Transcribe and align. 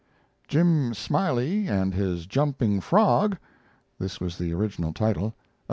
"Jim 0.47 0.95
Smiley 0.95 1.67
and 1.67 1.93
His 1.93 2.25
Jumping 2.25 2.79
Frog" 2.81 3.37
[This 3.99 4.19
was 4.19 4.39
the 4.39 4.51
original 4.51 4.93
title. 4.93 5.35